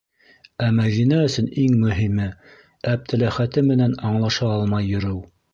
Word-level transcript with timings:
Ә 0.67 0.69
Мәҙинә 0.77 1.19
өсөн 1.25 1.49
иң 1.65 1.75
мөһиме- 1.83 2.27
Әптеләхәте 2.95 3.67
менән 3.71 3.97
аңлаша 4.11 4.53
алмай 4.57 4.93
йөрөү. 4.95 5.25